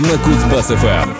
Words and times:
На 0.00 0.18
Кузбасс-ФМ. 0.18 1.13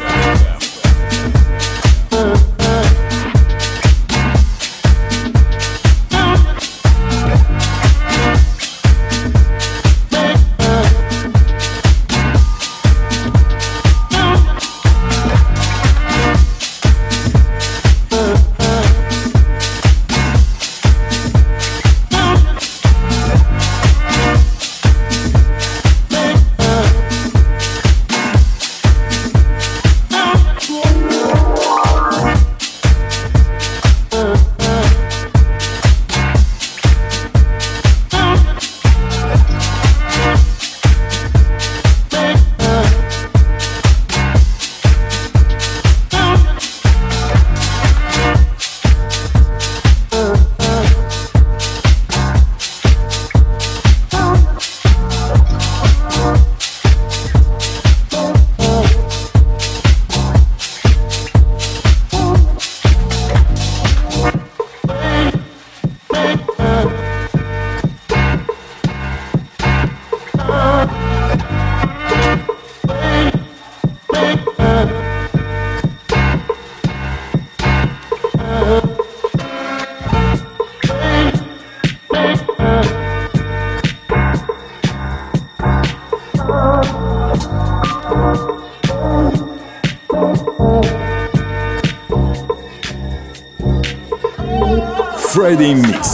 Friday 95.55 95.75
Mix. 95.75 96.14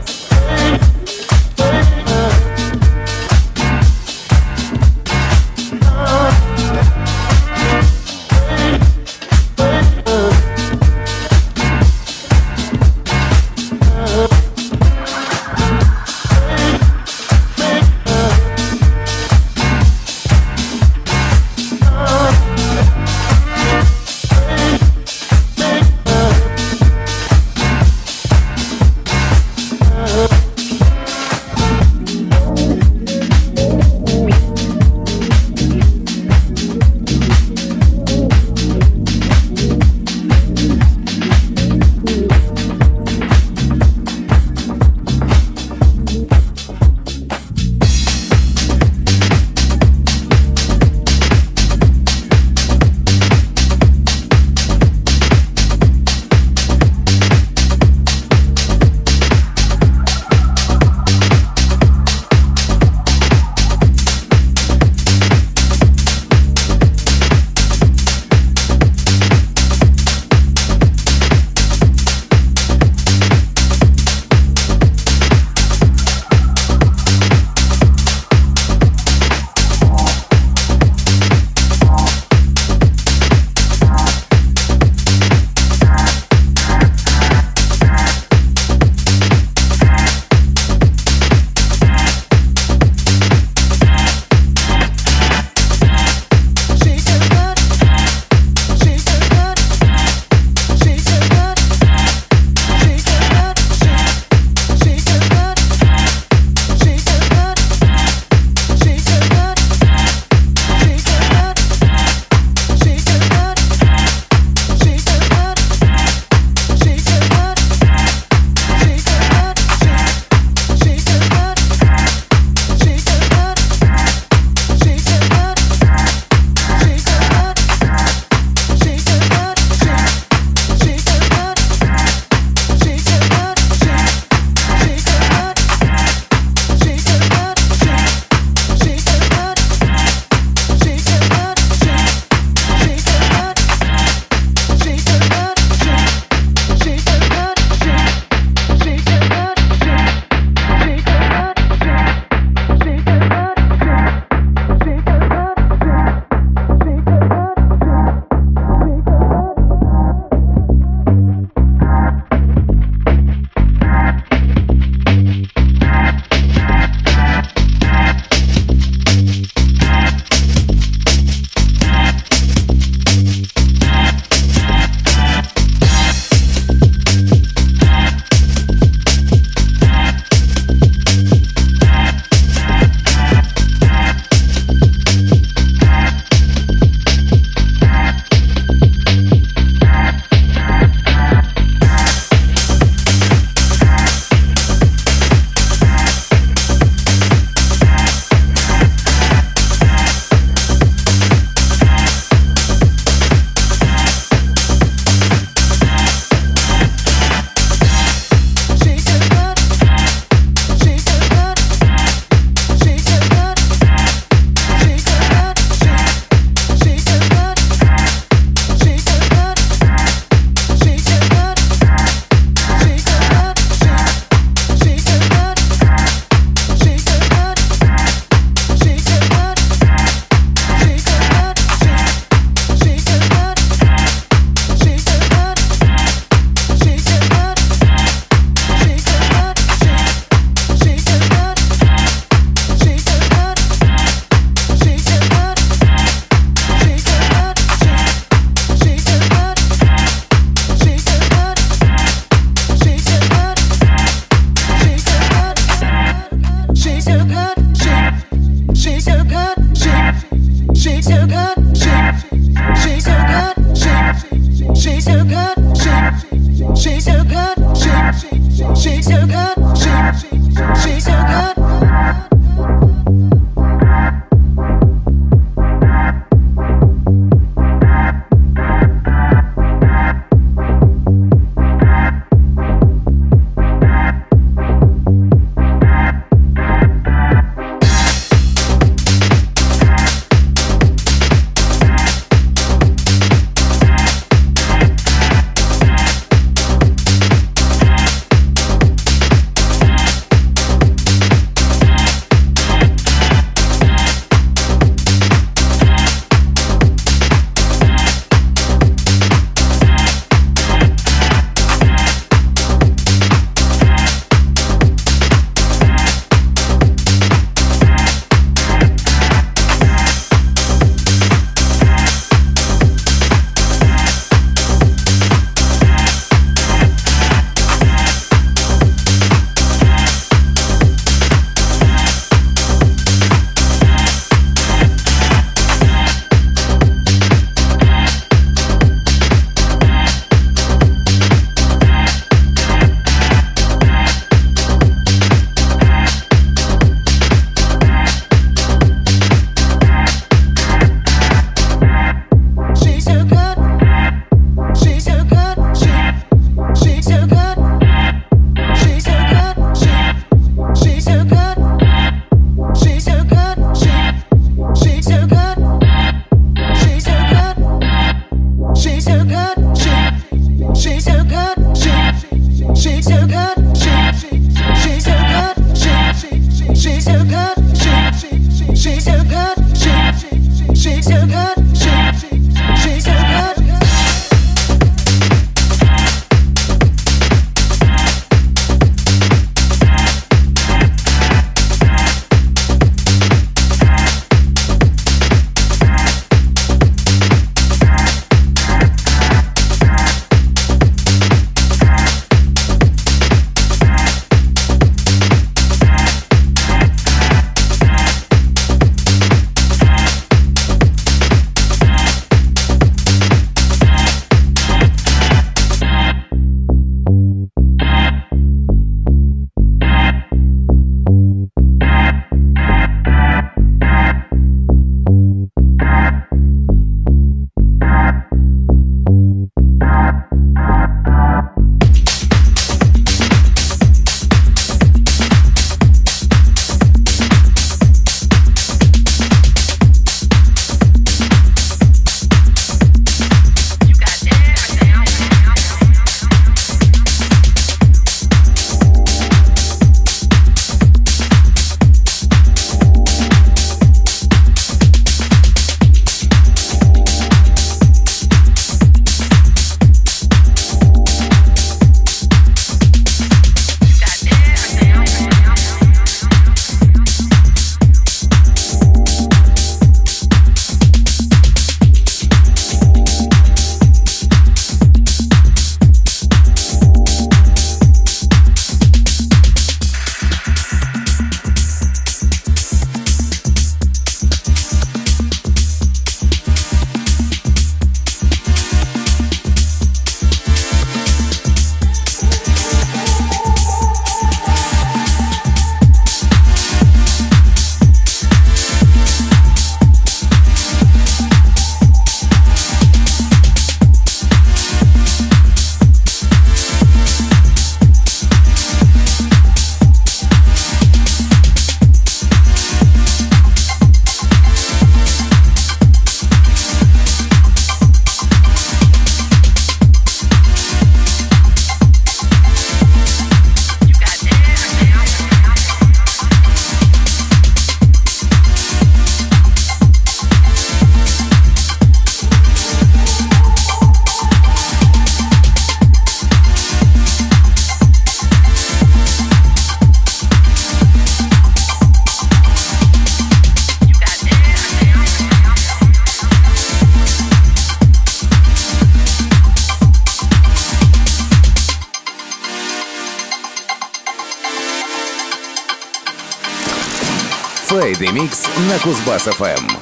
На 558.71 558.79
Кузбасс-ФМ. 558.79 559.80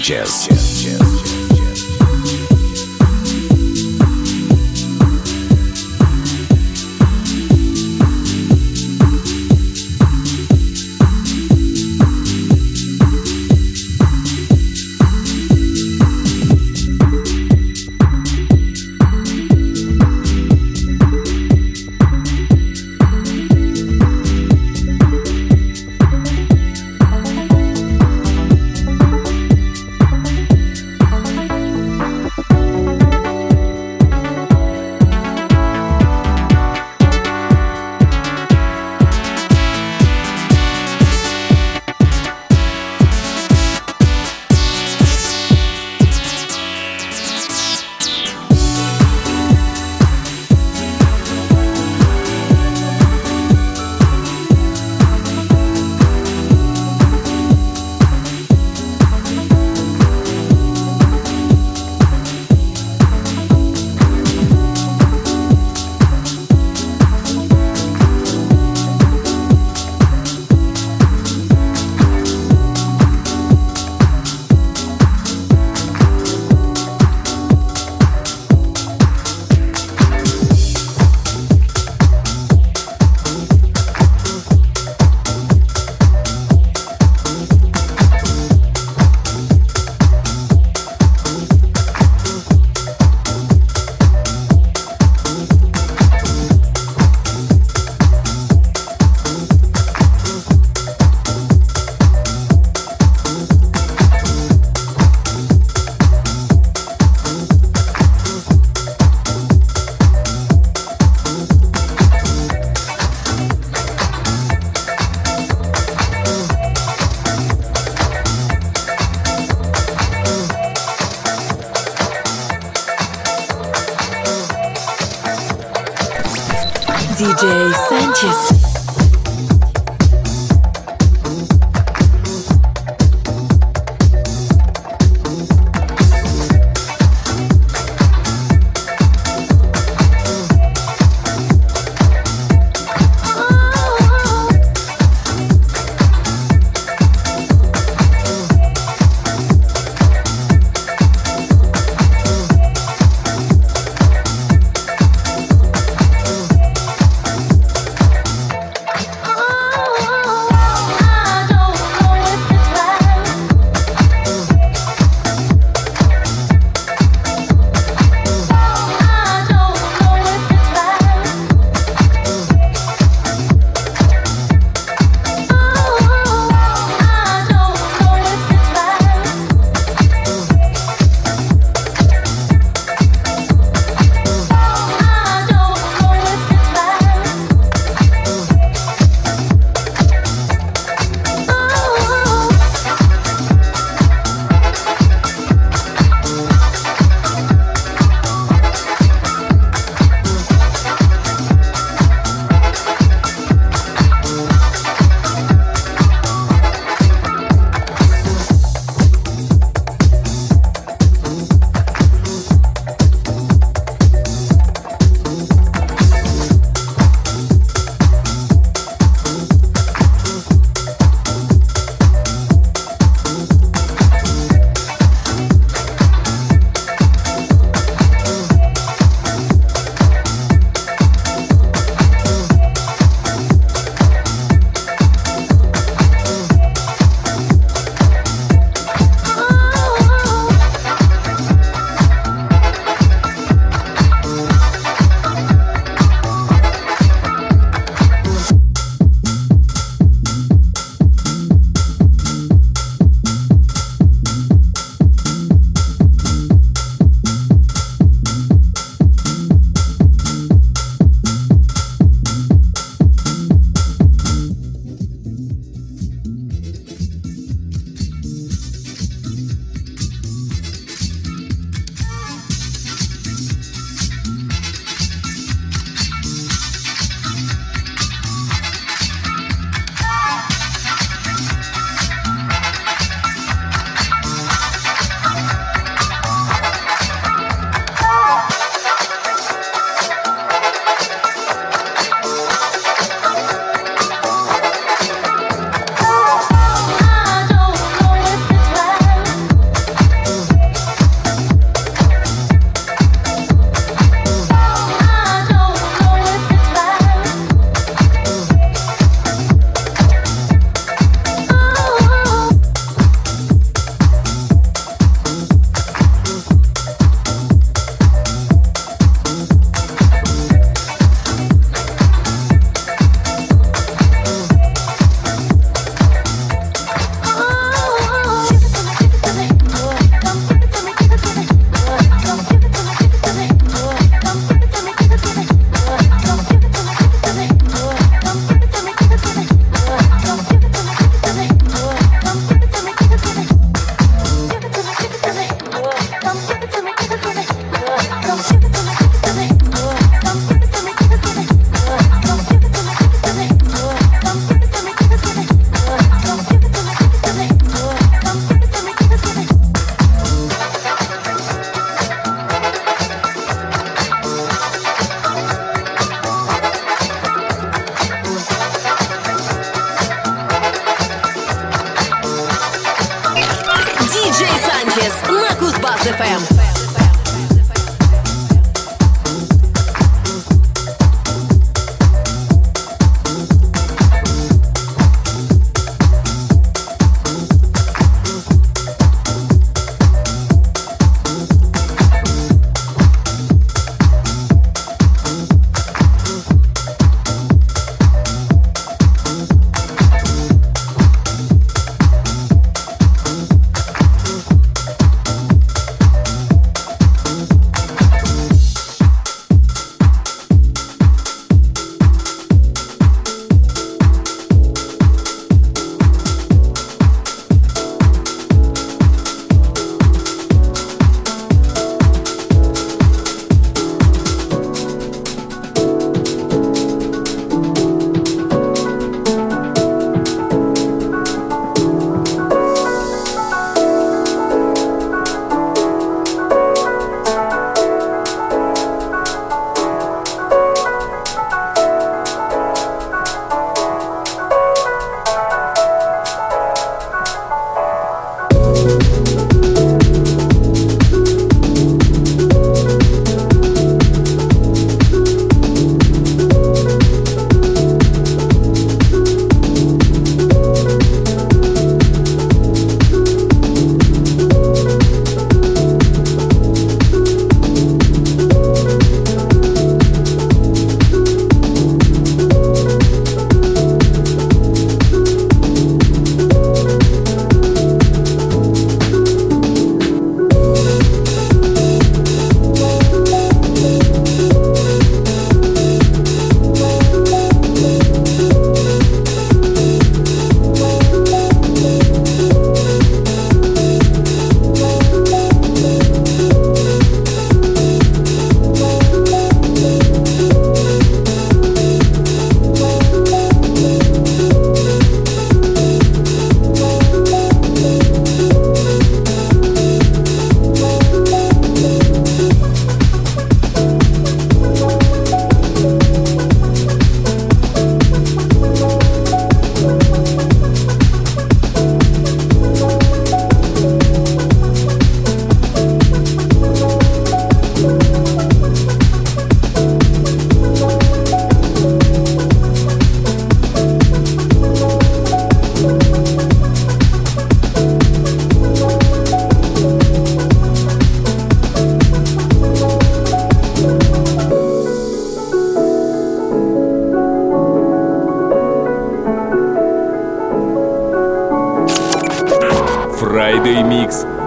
Sanchez. 0.00 0.59